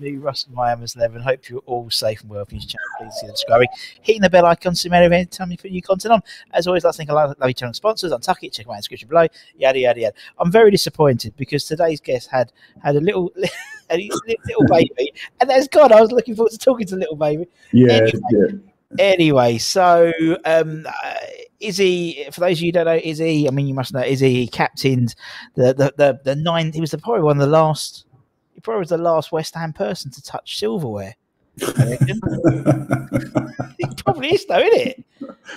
Everybody, 0.00 0.16
Russell 0.16 0.52
Miami's 0.54 0.96
11. 0.96 1.20
Hope 1.20 1.46
you're 1.50 1.60
all 1.66 1.90
safe 1.90 2.22
and 2.22 2.30
well. 2.30 2.40
If 2.40 2.52
you're 2.52 2.60
channel, 2.62 2.86
please 2.98 3.12
see 3.20 3.26
subscribing. 3.26 3.68
Hitting 4.00 4.22
the 4.22 4.30
bell 4.30 4.46
icon 4.46 4.74
so 4.74 4.86
you 4.86 4.90
may 4.90 5.04
every 5.04 5.26
time 5.26 5.50
you 5.50 5.58
put 5.58 5.70
new 5.70 5.82
content 5.82 6.14
on. 6.14 6.22
As 6.54 6.66
always, 6.66 6.84
let's 6.84 6.96
thank 6.96 7.10
a 7.10 7.12
lot 7.12 7.28
of 7.28 7.38
lovely 7.38 7.52
channel 7.52 7.74
sponsors. 7.74 8.10
Untuck 8.10 8.36
it, 8.40 8.54
check 8.54 8.66
the 8.66 8.74
description 8.76 9.10
below. 9.10 9.26
Yada, 9.58 9.78
yada, 9.78 10.00
yada. 10.00 10.14
I'm 10.38 10.50
very 10.50 10.70
disappointed 10.70 11.36
because 11.36 11.66
today's 11.66 12.00
guest 12.00 12.30
had 12.30 12.50
had 12.82 12.96
a 12.96 13.00
little. 13.00 13.30
a 13.90 13.96
little 13.96 14.66
baby, 14.68 15.12
and 15.40 15.50
that's 15.50 15.68
gone. 15.68 15.92
I 15.92 16.00
was 16.00 16.12
looking 16.12 16.36
forward 16.36 16.52
to 16.52 16.58
talking 16.58 16.86
to 16.86 16.96
little 16.96 17.16
baby. 17.16 17.48
Yeah, 17.72 17.94
Anyway, 17.94 18.20
yeah. 18.30 18.46
Anyway, 18.98 19.58
so 19.58 20.12
um, 20.44 20.86
uh, 20.86 21.14
Izzy, 21.58 22.24
for 22.30 22.40
those 22.40 22.58
of 22.58 22.62
you 22.62 22.68
who 22.68 22.72
don't 22.72 22.86
know, 22.86 23.00
Izzy, 23.02 23.48
I 23.48 23.50
mean, 23.50 23.66
you 23.66 23.74
must 23.74 23.92
know, 23.92 24.00
Izzy 24.00 24.32
he 24.32 24.46
captained 24.46 25.14
the 25.56 25.74
the 25.74 25.92
the, 25.96 26.20
the 26.24 26.36
nine. 26.36 26.72
He 26.72 26.80
was 26.80 26.92
the, 26.92 26.98
probably 26.98 27.22
one 27.22 27.36
of 27.36 27.40
the 27.40 27.52
last. 27.52 28.06
He 28.54 28.60
probably 28.60 28.80
was 28.80 28.88
the 28.90 28.98
last 28.98 29.32
West 29.32 29.54
Ham 29.54 29.72
person 29.72 30.10
to 30.10 30.22
touch 30.22 30.58
silverware. 30.58 31.16
He 33.78 33.86
probably 33.96 34.34
is, 34.34 34.44
though, 34.46 34.58
isn't 34.58 34.88
it? 34.88 35.04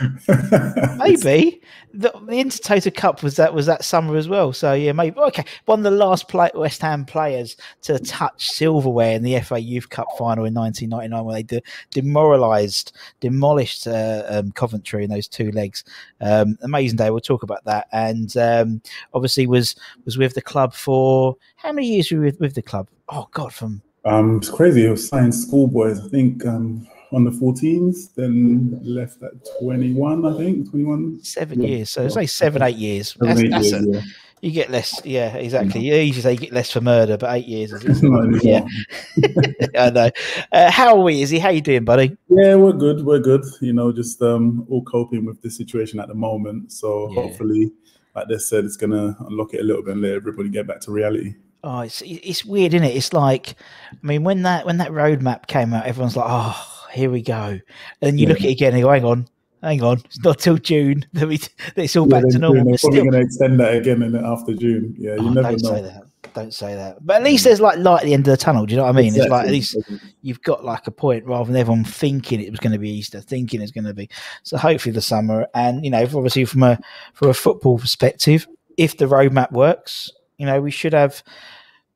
Maybe 0.98 1.62
the, 1.94 2.12
the 2.26 2.34
Intertoto 2.34 2.94
Cup 2.94 3.22
was 3.22 3.36
that 3.36 3.54
was 3.54 3.66
that 3.68 3.86
summer 3.86 4.16
as 4.16 4.28
well. 4.28 4.52
So 4.52 4.74
yeah, 4.74 4.92
maybe 4.92 5.18
okay. 5.20 5.46
One 5.66 5.80
of 5.80 5.84
the 5.84 5.92
last 5.92 6.28
play, 6.28 6.50
West 6.56 6.82
Ham 6.82 7.06
players 7.06 7.56
to 7.84 8.00
touch 8.00 8.50
silverware 8.50 9.16
in 9.16 9.24
the 9.24 9.40
FA 9.42 9.60
Youth 9.60 9.90
Cup 9.90 10.08
final 10.18 10.46
in 10.46 10.54
1999, 10.54 11.26
when 11.26 11.36
they 11.36 11.44
de- 11.44 11.62
demoralised, 11.92 12.94
demolished 13.20 13.88
uh, 13.88 14.24
um, 14.28 14.52
Coventry 14.54 15.04
in 15.04 15.10
those 15.10 15.28
two 15.28 15.52
legs. 15.52 15.84
Um, 16.20 16.58
amazing 16.64 16.98
day. 16.98 17.10
We'll 17.12 17.20
talk 17.20 17.44
about 17.44 17.64
that. 17.66 17.88
And 17.92 18.36
um, 18.38 18.82
obviously 19.14 19.46
was 19.46 19.76
was 20.06 20.18
with 20.18 20.34
the 20.34 20.42
club 20.42 20.74
for 20.74 21.38
how 21.58 21.72
many 21.72 21.88
years 21.88 22.12
were 22.12 22.18
you 22.18 22.24
with, 22.24 22.40
with 22.40 22.56
the 22.56 22.62
club? 22.62 22.90
Oh 23.10 23.28
God, 23.32 23.54
from 23.54 23.82
Um, 24.06 24.38
it's 24.38 24.50
crazy. 24.50 24.82
He 24.82 24.88
was 24.88 25.08
signed 25.08 25.36
schoolboys, 25.36 26.00
I 26.04 26.10
think, 26.10 26.46
um, 26.46 26.88
on 27.14 27.24
the 27.24 27.32
14s, 27.32 28.14
then 28.16 28.80
left 28.84 29.22
at 29.24 29.32
21, 29.62 30.26
I 30.26 30.38
think, 30.38 30.70
21. 30.70 31.20
seven 31.24 31.62
Yeah. 31.62 31.68
years. 31.70 31.90
So 31.92 32.04
it's 32.04 32.16
like 32.16 32.30
seven, 32.30 32.62
eight 32.62 32.76
years. 32.78 33.10
Seven, 33.14 33.28
That's, 33.28 33.42
eight 33.42 33.52
that's 33.52 33.72
years, 33.72 33.86
a- 33.86 33.92
yeah. 33.92 34.02
You 34.42 34.52
get 34.52 34.70
less, 34.70 35.00
yeah, 35.06 35.36
exactly. 35.38 35.80
You 35.88 35.96
usually 35.96 36.22
say 36.22 36.32
you 36.34 36.38
get 36.38 36.52
less 36.52 36.70
for 36.70 36.82
murder, 36.82 37.16
but 37.16 37.34
eight 37.34 37.48
years 37.48 37.72
is 37.72 37.84
Not 38.04 38.26
anymore. 38.26 38.40
yeah. 38.44 38.66
I 39.78 39.90
know. 39.90 40.10
Uh, 40.52 40.70
how 40.70 40.98
are 40.98 41.02
we? 41.02 41.22
Izzy? 41.22 41.40
How 41.40 41.50
you 41.50 41.62
doing, 41.62 41.86
buddy? 41.86 42.18
Yeah, 42.28 42.56
we're 42.56 42.74
good. 42.74 43.06
We're 43.06 43.20
good. 43.20 43.46
You 43.62 43.72
know, 43.72 43.94
just 43.94 44.22
um, 44.22 44.66
all 44.70 44.84
coping 44.84 45.24
with 45.24 45.42
the 45.42 45.50
situation 45.50 45.98
at 46.02 46.10
the 46.10 46.14
moment. 46.14 46.74
So 46.74 47.10
Yeah. 47.14 47.22
hopefully, 47.22 47.72
like 48.18 48.28
they 48.28 48.38
said, 48.38 48.66
it's 48.66 48.76
gonna 48.76 49.16
unlock 49.30 49.54
it 49.54 49.62
a 49.62 49.64
little 49.64 49.82
bit 49.82 49.94
and 49.94 50.02
let 50.02 50.12
everybody 50.12 50.50
get 50.50 50.68
back 50.68 50.82
to 50.82 50.92
reality. 50.92 51.36
Oh, 51.64 51.80
it's 51.80 52.04
it's 52.06 52.44
weird, 52.44 52.74
isn't 52.74 52.86
it? 52.86 52.98
It's 52.98 53.14
like, 53.14 53.56
I 53.94 54.06
mean, 54.06 54.26
when 54.26 54.42
that 54.42 54.66
when 54.66 54.78
that 54.80 54.92
roadmap 54.92 55.48
came 55.48 55.74
out, 55.74 55.86
everyone's 55.86 56.18
like, 56.18 56.26
oh, 56.28 56.73
here 56.94 57.10
we 57.10 57.22
go. 57.22 57.36
And 57.36 57.62
then 58.02 58.18
you 58.18 58.28
look 58.28 58.40
at 58.40 58.46
it 58.46 58.52
again 58.52 58.70
and 58.74 58.80
you 58.80 58.86
go, 58.86 58.92
hang 58.92 59.06
on, 59.06 59.28
hang 59.62 59.82
on, 59.84 60.00
it's 60.06 60.24
not 60.24 60.40
till 60.40 60.58
June 60.58 61.06
that 61.14 61.28
we 61.28 61.38
that 61.38 61.50
it's 61.78 61.96
all 61.96 62.08
Yeah, 62.10 62.22
back 62.22 62.30
to 62.32 62.40
normal. 62.40 62.66
they're 62.66 62.78
probably 62.78 63.00
going 63.00 63.12
to 63.14 63.20
extend 63.22 63.60
that 63.60 63.76
again 63.76 64.02
in, 64.02 64.16
after 64.16 64.54
June. 64.54 64.96
Yeah, 64.98 65.16
you 65.16 65.22
Oh, 65.22 65.30
never 65.30 65.50
don't 65.52 65.62
know. 65.64 65.70
say 65.70 65.82
that. 65.82 66.04
Don't 66.34 66.54
say 66.54 66.74
that. 66.74 67.06
But 67.06 67.18
at 67.18 67.24
least 67.24 67.44
there's 67.44 67.62
like 67.62 67.78
light 67.78 68.02
at 68.02 68.06
the 68.06 68.14
end 68.14 68.28
of 68.28 68.32
the 68.32 68.38
tunnel. 68.38 68.66
Do 68.66 68.72
you 68.72 68.78
know 68.78 68.86
what 68.86 68.96
I 68.98 69.02
mean? 69.02 69.14
It's 69.16 69.28
like 69.28 69.46
at 69.46 69.52
least 69.52 69.78
you've 70.24 70.42
got 70.42 70.66
like 70.66 70.88
a 70.88 70.92
point 70.92 71.26
rather 71.26 71.46
than 71.52 71.56
everyone 71.60 71.84
thinking 71.84 72.40
it 72.42 72.50
was 72.50 72.60
going 72.60 72.72
to 72.74 72.80
be 72.80 72.90
Easter, 72.90 73.22
thinking 73.22 73.62
it's 73.62 73.72
going 73.72 73.84
to 73.86 73.94
be. 73.94 74.10
So 74.42 74.58
hopefully 74.58 74.94
the 74.94 75.02
summer, 75.02 75.48
and 75.54 75.84
you 75.86 75.92
know, 75.92 76.02
obviously 76.02 76.46
from 76.46 76.64
a 76.64 76.80
from 77.14 77.30
a 77.30 77.34
football 77.36 77.78
perspective, 77.78 78.48
if 78.78 78.98
the 78.98 79.06
roadmap 79.06 79.52
works, 79.52 80.12
you 80.40 80.48
know, 80.48 80.60
we 80.60 80.72
should 80.72 80.94
have 80.94 81.22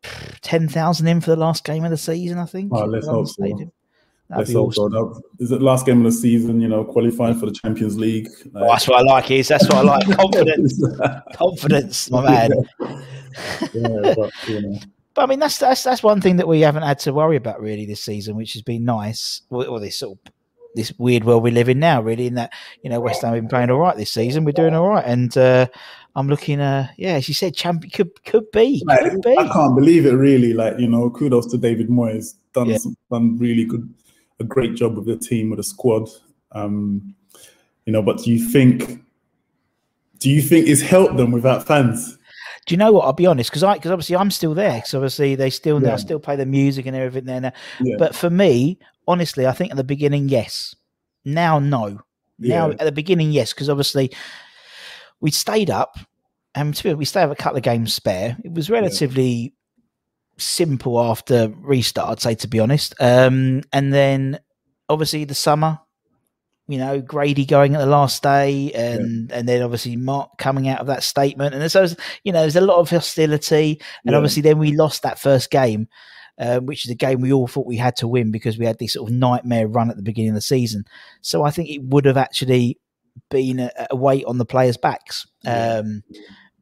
ten 0.41 0.67
thousand 0.67 1.07
in 1.07 1.19
for 1.21 1.31
the 1.31 1.35
last 1.35 1.63
game 1.63 1.83
of 1.83 1.89
the 1.89 1.97
season. 1.97 2.37
I 2.37 2.45
think. 2.45 2.71
Oh, 2.73 2.85
let's 2.85 3.07
hope 3.07 3.27
so. 3.27 3.71
Stadium. 4.27 4.29
That'd 4.29 4.39
Let's 4.39 4.49
be 4.49 4.53
hope 4.55 4.67
awesome. 4.67 4.91
so. 4.91 5.21
That- 5.37 5.43
Is 5.43 5.51
it 5.51 5.61
last 5.61 5.85
game 5.85 5.97
of 5.99 6.03
the 6.03 6.11
season? 6.11 6.59
You 6.61 6.67
know, 6.67 6.83
qualifying 6.83 7.39
for 7.39 7.45
the 7.45 7.53
Champions 7.53 7.97
League. 7.97 8.27
Oh, 8.55 8.67
that's 8.67 8.87
what 8.87 8.99
I 8.99 9.03
like. 9.03 9.31
Is 9.31 9.47
that's 9.47 9.67
what 9.69 9.75
I 9.77 9.81
like. 9.81 10.05
Confidence, 10.17 10.81
confidence, 11.35 12.11
my 12.11 12.21
man. 12.23 12.51
yeah, 13.73 14.13
but 14.15 14.31
you 14.47 14.61
know, 14.61 14.79
But 15.13 15.23
I 15.23 15.25
mean, 15.27 15.39
that's 15.39 15.57
that's 15.57 15.83
that's 15.83 16.03
one 16.03 16.21
thing 16.21 16.37
that 16.37 16.47
we 16.47 16.61
haven't 16.61 16.83
had 16.83 16.99
to 16.99 17.13
worry 17.13 17.35
about 17.35 17.61
really 17.61 17.85
this 17.85 18.03
season, 18.03 18.35
which 18.35 18.53
has 18.53 18.61
been 18.61 18.83
nice. 18.85 19.41
Or, 19.49 19.65
or 19.65 19.79
this 19.79 19.97
sort 19.99 20.17
of 20.25 20.33
this 20.75 20.93
weird 20.99 21.23
world 21.23 21.41
we 21.43 21.51
live 21.51 21.69
in 21.69 21.79
now, 21.79 22.01
really. 22.01 22.27
In 22.27 22.35
that 22.35 22.51
you 22.83 22.89
know, 22.89 22.99
West 22.99 23.21
Ham 23.21 23.33
have 23.33 23.41
been 23.41 23.49
playing 23.49 23.69
all 23.71 23.79
right 23.79 23.95
this 23.97 24.11
season. 24.11 24.43
We're 24.45 24.51
doing 24.51 24.73
all 24.73 24.87
right, 24.89 25.05
and 25.05 25.35
uh, 25.37 25.67
I'm 26.15 26.27
looking. 26.27 26.59
Uh, 26.59 26.87
yeah, 26.97 27.13
as 27.13 27.27
you 27.27 27.33
said, 27.33 27.55
champion 27.55 27.89
could 27.91 28.23
could 28.25 28.51
be, 28.51 28.83
like, 28.85 29.09
could 29.11 29.21
be. 29.21 29.37
I 29.37 29.47
can't 29.47 29.75
believe 29.75 30.05
it. 30.05 30.13
Really, 30.13 30.53
like 30.53 30.77
you 30.79 30.87
know, 30.87 31.09
kudos 31.09 31.47
to 31.51 31.57
David 31.57 31.89
Moyes. 31.89 32.35
Done 32.53 32.69
Yeah. 32.69 32.77
some, 32.77 32.95
done 33.11 33.37
really 33.37 33.65
good, 33.65 33.91
a 34.39 34.43
great 34.43 34.75
job 34.75 34.95
with 34.95 35.05
the 35.05 35.17
team 35.17 35.49
with 35.49 35.57
the 35.57 35.63
squad. 35.63 36.09
Um, 36.51 37.15
you 37.85 37.93
know, 37.93 38.01
but 38.01 38.19
do 38.19 38.31
you 38.31 38.39
think? 38.49 39.03
Do 40.19 40.29
you 40.29 40.41
think 40.41 40.67
it's 40.67 40.81
helped 40.81 41.17
them 41.17 41.31
without 41.31 41.65
fans? 41.65 42.17
Do 42.65 42.73
you 42.73 42.77
know 42.77 42.91
what? 42.91 43.05
I'll 43.05 43.13
be 43.13 43.25
honest, 43.25 43.49
because 43.49 43.63
I 43.63 43.75
because 43.75 43.91
obviously 43.91 44.15
I'm 44.17 44.31
still 44.31 44.53
there. 44.53 44.75
Because 44.75 44.93
obviously 44.93 45.35
they 45.35 45.49
still 45.49 45.81
Yeah. 45.81 45.95
still 45.95 46.19
play 46.19 46.35
the 46.35 46.45
music 46.45 46.85
and 46.85 46.95
everything 46.95 47.25
there. 47.25 47.39
Now. 47.41 47.53
Yeah. 47.81 47.95
But 47.97 48.15
for 48.15 48.29
me, 48.29 48.79
honestly, 49.07 49.47
I 49.47 49.53
think 49.53 49.71
at 49.71 49.77
the 49.77 49.83
beginning, 49.83 50.27
yes. 50.27 50.75
Now, 51.23 51.59
no. 51.59 52.01
Now 52.39 52.69
Yeah. 52.69 52.75
at 52.79 52.85
the 52.85 52.91
beginning, 52.91 53.31
yes, 53.31 53.53
because 53.53 53.69
obviously 53.69 54.11
we 55.21 55.31
stayed 55.31 55.69
up, 55.69 55.97
and 56.55 56.75
to 56.75 56.83
be 56.83 56.89
honest, 56.89 56.99
we 56.99 57.05
stayed 57.05 57.23
up 57.23 57.31
a 57.31 57.35
couple 57.35 57.57
of 57.57 57.63
games 57.63 57.93
spare. 57.93 58.37
It 58.43 58.51
was 58.53 58.69
relatively 58.69 59.53
simple 60.37 60.99
after 61.01 61.51
restart, 61.57 62.09
I'd 62.09 62.21
say, 62.21 62.35
to 62.35 62.47
be 62.47 62.59
honest. 62.59 62.93
Um, 62.99 63.63
and 63.73 63.93
then 63.93 64.39
obviously 64.89 65.25
the 65.25 65.35
summer, 65.35 65.79
you 66.67 66.77
know, 66.77 66.99
Grady 67.01 67.45
going 67.45 67.75
at 67.75 67.79
the 67.79 67.85
last 67.85 68.21
day, 68.23 68.71
and 68.73 69.31
and 69.31 69.47
then 69.47 69.61
obviously 69.61 69.95
Mark 69.95 70.31
coming 70.37 70.67
out 70.67 70.79
of 70.81 70.87
that 70.87 71.01
statement, 71.03 71.55
and 71.55 71.71
so 71.71 71.87
you 72.23 72.33
know, 72.33 72.41
there's 72.41 72.57
a 72.57 72.61
lot 72.61 72.79
of 72.79 72.89
hostility, 72.89 73.79
and 74.03 74.11
Yeah. 74.11 74.17
obviously 74.17 74.41
then 74.41 74.59
we 74.59 74.75
lost 74.75 75.03
that 75.03 75.19
first 75.19 75.49
game. 75.49 75.87
Um, 76.39 76.67
which 76.67 76.85
is 76.85 76.91
a 76.91 76.95
game 76.95 77.19
we 77.19 77.33
all 77.33 77.47
thought 77.47 77.65
we 77.65 77.77
had 77.77 77.95
to 77.95 78.07
win 78.07 78.29
because 78.29 78.59
we 78.59 78.65
had 78.67 78.77
this 78.77 78.93
sort 78.93 79.09
of 79.09 79.15
nightmare 79.17 79.67
run 79.67 79.89
at 79.89 79.95
the 79.95 80.03
beginning 80.03 80.29
of 80.29 80.35
the 80.35 80.41
season. 80.41 80.83
So 81.21 81.41
I 81.43 81.49
think 81.49 81.67
it 81.67 81.81
would 81.81 82.05
have 82.05 82.15
actually 82.15 82.77
been 83.31 83.59
a, 83.59 83.71
a 83.89 83.95
weight 83.95 84.23
on 84.25 84.37
the 84.37 84.45
players' 84.45 84.77
backs. 84.77 85.25
Um, 85.47 86.03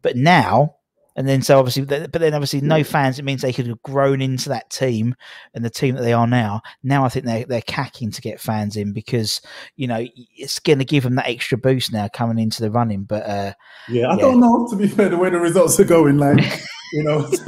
but 0.01 0.15
now, 0.15 0.77
and 1.15 1.27
then 1.27 1.41
so 1.41 1.57
obviously, 1.59 1.85
but 1.85 2.11
then 2.11 2.33
obviously 2.33 2.61
no 2.61 2.83
fans. 2.83 3.19
It 3.19 3.25
means 3.25 3.41
they 3.41 3.53
could 3.53 3.67
have 3.67 3.81
grown 3.83 4.21
into 4.21 4.49
that 4.49 4.69
team 4.69 5.15
and 5.53 5.63
the 5.63 5.69
team 5.69 5.95
that 5.95 6.01
they 6.01 6.13
are 6.13 6.27
now. 6.27 6.61
Now 6.83 7.05
I 7.05 7.09
think 7.09 7.25
they're 7.25 7.45
they're 7.45 7.61
cacking 7.61 8.11
to 8.11 8.21
get 8.21 8.39
fans 8.41 8.75
in 8.75 8.91
because 8.93 9.41
you 9.75 9.87
know 9.87 10.05
it's 10.37 10.59
going 10.59 10.79
to 10.79 10.85
give 10.85 11.03
them 11.03 11.15
that 11.15 11.27
extra 11.27 11.57
boost 11.57 11.93
now 11.93 12.07
coming 12.09 12.39
into 12.39 12.61
the 12.61 12.71
running. 12.71 13.03
But 13.03 13.23
uh, 13.25 13.53
Yeah, 13.89 14.07
I 14.09 14.15
Yeah. 14.15 14.21
don't 14.21 14.39
know. 14.39 14.67
To 14.69 14.75
be 14.75 14.87
fair, 14.87 15.09
the 15.09 15.17
way 15.17 15.29
the 15.29 15.39
results 15.39 15.79
are 15.79 15.85
going, 15.85 16.17
like 16.17 16.37
you 16.93 17.03
know, 17.03 17.29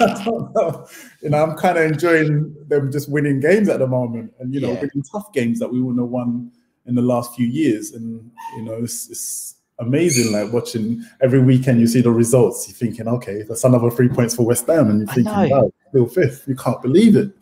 I 0.00 0.22
don't 0.24 0.54
know. 0.54 0.86
You 1.22 1.30
know, 1.30 1.42
I'm 1.44 1.56
kind 1.56 1.78
of 1.78 1.84
enjoying 1.84 2.54
them 2.68 2.90
just 2.92 3.10
winning 3.10 3.40
games 3.40 3.68
at 3.68 3.78
the 3.80 3.86
moment, 3.86 4.32
and 4.40 4.52
you 4.54 4.60
know, 4.60 4.68
Yeah. 4.72 4.80
winning 4.80 5.02
tough 5.12 5.32
games 5.32 5.58
that 5.58 5.70
we 5.72 5.80
wouldn't 5.80 6.00
have 6.02 6.10
won 6.10 6.50
in 6.86 6.94
the 6.94 7.02
last 7.02 7.34
few 7.34 7.46
years. 7.46 7.92
And 7.92 8.30
you 8.56 8.62
know, 8.62 8.74
it's, 8.74 9.08
it's 9.10 9.56
amazing. 9.78 10.32
Like 10.32 10.52
watching 10.52 11.04
every 11.20 11.40
weekend, 11.40 11.80
you 11.80 11.86
see 11.86 12.00
the 12.00 12.10
results. 12.10 12.66
You're 12.68 12.76
thinking, 12.76 13.08
okay, 13.08 13.42
that's 13.42 13.64
another 13.64 13.90
three 13.90 14.08
points 14.08 14.34
for 14.34 14.46
West 14.46 14.66
Ham, 14.66 14.90
and 14.90 15.00
you're 15.00 15.14
thinking, 15.14 15.50
wow, 15.50 15.72
still 15.88 16.06
fifth. 16.06 16.44
You 16.46 16.56
can't 16.56 16.80
believe 16.82 17.16
it. 17.16 17.32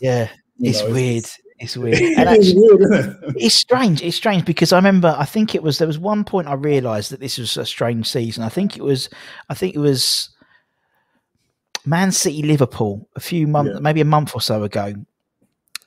Yeah, 0.00 0.28
you 0.58 0.70
it's 0.70 0.82
know, 0.82 0.92
weird. 0.92 1.18
It's, 1.18 1.38
it's 1.58 1.76
weird. 1.76 2.00
Actually, 2.18 2.54
weird 2.56 2.92
it? 2.92 3.16
it's 3.36 3.54
strange. 3.54 4.02
It's 4.02 4.16
strange 4.16 4.44
because 4.44 4.72
I 4.72 4.76
remember. 4.76 5.14
I 5.18 5.24
think 5.24 5.54
it 5.54 5.62
was 5.62 5.78
there 5.78 5.86
was 5.86 5.98
one 5.98 6.24
point 6.24 6.48
I 6.48 6.54
realised 6.54 7.12
that 7.12 7.20
this 7.20 7.38
was 7.38 7.56
a 7.56 7.66
strange 7.66 8.08
season. 8.08 8.42
I 8.42 8.48
think 8.48 8.76
it 8.76 8.82
was. 8.82 9.08
I 9.48 9.54
think 9.54 9.74
it 9.74 9.80
was. 9.80 10.30
Man 11.86 12.12
City 12.12 12.42
Liverpool 12.42 13.08
a 13.16 13.20
few 13.20 13.46
months, 13.46 13.72
yeah. 13.72 13.80
maybe 13.80 14.02
a 14.02 14.04
month 14.04 14.34
or 14.34 14.42
so 14.42 14.64
ago, 14.64 14.92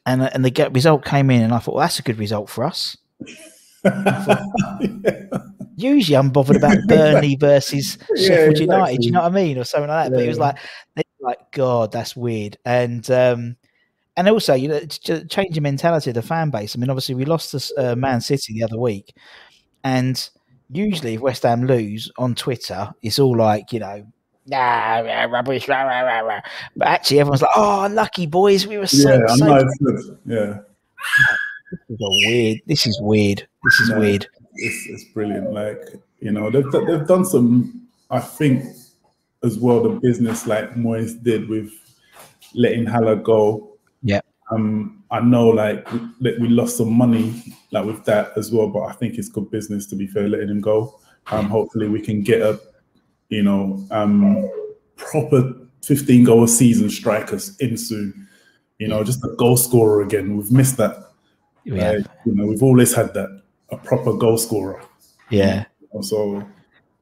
and 0.08 0.24
and 0.24 0.44
the 0.44 0.50
get 0.50 0.74
result 0.74 1.06
came 1.06 1.30
in, 1.30 1.44
and 1.44 1.54
I 1.54 1.60
thought, 1.60 1.76
well, 1.76 1.84
that's 1.84 2.00
a 2.00 2.04
good 2.04 2.18
result 2.18 2.50
for 2.50 2.64
us. 2.64 2.98
thought, 3.84 4.46
yeah. 4.82 5.23
Usually, 5.84 6.16
I'm 6.16 6.30
bothered 6.30 6.58
about 6.58 6.78
Burnley 6.88 7.36
versus 7.36 7.98
yeah, 8.16 8.28
Sheffield 8.28 8.50
exactly. 8.52 8.64
United. 8.64 9.04
You 9.06 9.12
know 9.12 9.22
what 9.22 9.32
I 9.32 9.36
mean, 9.36 9.58
or 9.58 9.64
something 9.64 9.90
like 9.90 10.06
that. 10.06 10.12
Yeah. 10.12 10.18
But 10.18 10.26
it 10.26 10.30
was 10.30 10.40
like, 10.40 10.58
like, 11.20 11.52
God, 11.52 11.92
that's 11.92 12.16
weird. 12.16 12.58
And 12.66 13.10
um, 13.12 13.58
and 14.16 14.30
also, 14.30 14.54
you 14.54 14.68
know, 14.68 14.80
change 14.80 15.56
the 15.56 15.62
mentality 15.62 16.12
of 16.12 16.16
the 16.16 16.22
fan 16.22 16.50
base. 16.50 16.76
I 16.76 16.80
mean, 16.80 16.90
obviously, 16.90 17.16
we 17.16 17.26
lost 17.26 17.52
to 17.52 17.92
uh, 17.92 17.96
Man 17.96 18.22
City 18.22 18.54
the 18.54 18.64
other 18.64 18.80
week, 18.80 19.16
and 19.84 20.30
usually, 20.72 21.16
if 21.16 21.22
West 21.22 21.44
Ham 21.44 21.66
lose 21.66 22.12
on 22.18 22.36
Twitter, 22.36 22.94
it's 23.02 23.20
all 23.20 23.36
like, 23.36 23.74
you 23.74 23.80
know, 23.80 24.06
nah, 24.46 25.00
rubbish, 25.26 25.68
rah, 25.68 25.84
rah, 25.84 26.20
rah. 26.20 26.42
But 26.76 26.88
actually, 26.88 27.20
everyone's 27.20 27.42
like, 27.42 27.52
"Oh, 27.56 27.90
lucky 27.92 28.28
boys, 28.28 28.68
we 28.68 28.78
were 28.78 28.88
so." 28.88 29.18
Yeah, 29.18 29.36
so. 29.36 30.18
Yeah. 30.26 30.58
This 31.90 31.90
is 31.90 31.98
weird. 32.00 32.62
This 32.68 32.86
is 32.86 33.02
weird. 33.02 33.48
This 33.64 33.80
is 33.80 33.92
weird. 33.96 34.28
It's, 34.56 34.88
it's 34.90 35.04
brilliant. 35.14 35.52
Like 35.54 35.82
you 36.20 36.32
know, 36.32 36.50
they've 36.50 36.70
they've 36.72 37.08
done 37.08 37.26
some. 37.26 37.88
I 38.10 38.20
think 38.20 38.66
as 39.44 39.58
well 39.58 39.82
the 39.82 39.90
business 39.90 40.46
like 40.46 40.76
Moyes 40.76 41.22
did 41.22 41.50
with 41.50 41.72
letting 42.54 42.86
Haller 42.86 43.16
go. 43.16 43.78
Yeah. 44.04 44.22
Um, 44.52 45.04
I 45.10 45.20
know 45.20 45.48
like 45.48 45.88
we, 46.22 46.38
we 46.38 46.48
lost 46.48 46.78
some 46.78 46.94
money 46.94 47.42
like 47.72 47.86
with 47.86 48.06
that 48.06 48.32
as 48.38 48.52
well, 48.52 48.68
but 48.68 48.84
I 48.84 48.94
think 48.94 49.18
it's 49.18 49.30
good 49.30 49.50
business 49.50 49.88
to 49.88 49.96
be 49.96 50.08
fair, 50.08 50.30
letting 50.30 50.50
him 50.50 50.62
go. 50.62 51.00
Um, 51.28 51.48
hopefully 51.48 51.88
we 51.88 52.02
can 52.02 52.22
get 52.22 52.42
a 52.42 52.60
you 53.34 53.44
know, 53.44 53.84
um, 53.92 54.50
proper 54.96 55.54
15 55.84 56.24
goal 56.24 56.48
season 56.48 56.90
strikers 56.90 57.58
in 57.58 57.78
soon. 57.78 58.28
You 58.80 58.88
know, 58.88 59.04
just 59.04 59.24
a 59.24 59.30
goal 59.38 59.58
scorer 59.58 60.02
again. 60.02 60.38
We've 60.38 60.52
missed 60.52 60.78
that. 60.78 61.12
Yeah. 61.64 61.90
Uh, 61.90 61.94
you 62.26 62.36
know, 62.36 62.46
we've 62.46 62.64
always 62.64 62.94
had 62.94 63.14
that 63.14 63.43
a 63.74 63.78
proper 63.78 64.14
goal 64.14 64.38
scorer. 64.38 64.82
Yeah. 65.30 65.66
So, 66.02 66.44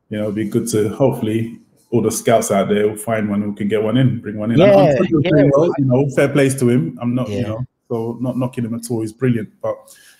you 0.09 0.17
know, 0.17 0.23
it'd 0.23 0.35
be 0.35 0.49
good 0.49 0.67
to 0.69 0.89
hopefully 0.89 1.59
all 1.91 2.01
the 2.01 2.11
scouts 2.11 2.51
out 2.51 2.69
there 2.69 2.87
will 2.87 2.95
find 2.97 3.29
one 3.29 3.41
who 3.41 3.53
can 3.53 3.67
get 3.67 3.83
one 3.83 3.97
in, 3.97 4.19
bring 4.21 4.37
one 4.37 4.51
in. 4.51 4.57
Yeah, 4.57 4.93
yeah. 4.93 5.43
Well, 5.51 5.71
you 5.77 5.85
know, 5.85 6.09
fair 6.15 6.29
plays 6.29 6.57
to 6.59 6.69
him. 6.69 6.97
I'm 7.01 7.13
not, 7.13 7.29
yeah. 7.29 7.37
you 7.37 7.43
know, 7.43 7.65
so 7.91 8.17
not 8.21 8.37
knocking 8.37 8.63
him 8.63 8.73
at 8.73 8.89
all. 8.89 9.01
He's 9.01 9.11
brilliant, 9.11 9.49
but 9.61 9.75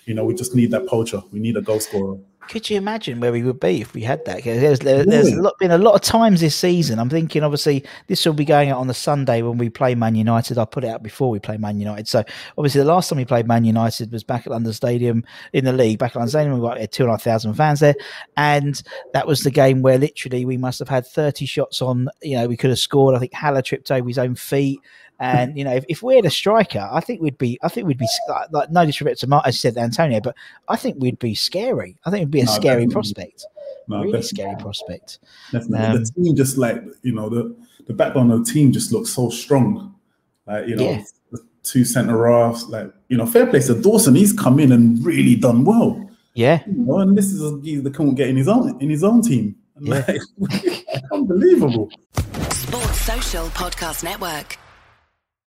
you 0.06 0.13
know, 0.13 0.25
we 0.25 0.33
just 0.33 0.53
need 0.53 0.71
that 0.71 0.88
poacher. 0.88 1.23
We 1.31 1.39
need 1.39 1.56
a 1.56 1.62
goal 1.62 1.79
scorer. 1.79 2.18
Could 2.50 2.69
you 2.69 2.75
imagine 2.75 3.21
where 3.21 3.31
we 3.31 3.44
would 3.44 3.62
be 3.62 3.79
if 3.79 3.94
we 3.94 4.01
had 4.01 4.25
that? 4.25 4.44
There's, 4.44 4.79
there, 4.79 5.06
there's 5.06 5.31
a 5.31 5.41
lot, 5.41 5.57
been 5.59 5.71
a 5.71 5.77
lot 5.77 5.94
of 5.94 6.01
times 6.01 6.41
this 6.41 6.56
season. 6.56 7.00
I'm 7.00 7.09
thinking, 7.09 7.44
obviously, 7.44 7.85
this 8.07 8.25
will 8.25 8.33
be 8.33 8.44
going 8.44 8.69
out 8.69 8.79
on 8.79 8.88
the 8.88 8.94
Sunday 8.94 9.41
when 9.41 9.57
we 9.57 9.69
play 9.69 9.95
Man 9.95 10.15
United. 10.15 10.57
I 10.57 10.65
put 10.65 10.83
it 10.83 10.89
out 10.89 11.01
before 11.01 11.29
we 11.29 11.39
play 11.39 11.56
Man 11.56 11.79
United. 11.79 12.09
So, 12.09 12.23
obviously, 12.57 12.79
the 12.79 12.85
last 12.85 13.09
time 13.09 13.18
we 13.18 13.25
played 13.25 13.47
Man 13.47 13.63
United 13.63 14.12
was 14.12 14.25
back 14.25 14.47
at 14.47 14.51
London 14.51 14.74
Stadium 14.74 15.24
in 15.53 15.63
the 15.63 15.71
league. 15.71 16.00
Back 16.00 16.12
at 16.12 16.15
London 16.15 16.31
Stadium, 16.31 16.59
we 16.59 16.67
got 16.67 16.91
two 16.91 17.03
and 17.03 17.12
a 17.12 17.13
half 17.13 17.24
thousand 17.24 17.53
fans 17.53 17.79
there, 17.79 17.95
and 18.35 18.81
that 19.13 19.27
was 19.27 19.41
the 19.44 19.51
game 19.51 19.81
where 19.81 20.00
literally 20.00 20.44
we 20.44 20.57
must 20.57 20.79
have 20.79 20.89
had 20.89 21.07
30 21.07 21.45
shots 21.45 21.81
on. 21.81 22.09
You 22.21 22.38
know, 22.38 22.47
we 22.47 22.57
could 22.57 22.71
have 22.71 22.79
scored. 22.79 23.15
I 23.15 23.19
think 23.19 23.33
Haller 23.33 23.62
tripped 23.62 23.91
over 23.91 24.07
his 24.07 24.17
own 24.17 24.35
feet. 24.35 24.81
And 25.21 25.56
you 25.56 25.63
know, 25.63 25.73
if, 25.73 25.85
if 25.88 26.01
we 26.01 26.15
had 26.15 26.25
a 26.25 26.31
striker, 26.31 26.89
I 26.91 27.00
think 27.00 27.21
we'd 27.21 27.38
be, 27.38 27.59
I 27.62 27.68
think 27.68 27.85
we'd 27.85 28.00
be 28.00 28.07
like 28.50 28.71
no 28.71 28.83
disrespect 28.88 29.19
to 29.19 29.27
Mark, 29.27 29.45
as 29.45 29.59
said 29.59 29.77
Antonio, 29.77 30.19
but 30.19 30.35
I 30.68 30.75
think 30.75 30.95
we'd 31.00 31.19
be 31.19 31.35
scary. 31.35 31.95
I 32.03 32.09
think 32.09 32.21
it'd 32.21 32.31
be 32.31 32.41
a 32.41 32.45
no, 32.45 32.51
scary 32.51 32.88
definitely. 32.88 32.94
prospect. 32.94 33.45
No, 33.88 33.97
really 33.97 34.13
definitely. 34.13 34.27
scary 34.27 34.56
prospect. 34.56 35.19
Definitely, 35.51 35.85
um, 35.85 36.03
the 36.03 36.12
team 36.23 36.35
just 36.35 36.57
like 36.57 36.83
you 37.03 37.13
know 37.13 37.29
the 37.29 37.56
the 37.85 37.94
backbone 37.94 38.31
of 38.31 38.44
the 38.44 38.51
team 38.51 38.71
just 38.71 38.91
looks 38.91 39.12
so 39.12 39.29
strong. 39.29 39.94
Like 40.47 40.68
you 40.68 40.75
know, 40.75 40.89
yeah. 40.89 41.03
the 41.31 41.45
two 41.62 41.85
centre 41.85 42.27
halves, 42.27 42.67
like 42.67 42.91
you 43.07 43.17
know, 43.17 43.27
fair 43.27 43.45
play 43.45 43.59
to 43.59 43.79
Dawson. 43.79 44.15
He's 44.15 44.33
come 44.33 44.59
in 44.59 44.71
and 44.71 45.06
really 45.06 45.35
done 45.35 45.65
well. 45.65 46.09
Yeah, 46.33 46.63
you 46.65 46.83
know, 46.83 46.97
and 46.97 47.15
this 47.15 47.27
is 47.27 47.44
a 47.44 47.57
guy 47.57 47.79
that 47.79 47.94
can't 47.95 48.15
get 48.15 48.27
in 48.27 48.38
his 48.38 48.47
own 48.47 48.81
in 48.81 48.89
his 48.89 49.03
own 49.03 49.21
team. 49.21 49.56
Yeah. 49.79 50.03
Like, 50.07 50.21
unbelievable. 51.12 51.91
Sports 52.50 53.01
Social 53.01 53.45
Podcast 53.50 54.03
Network. 54.03 54.57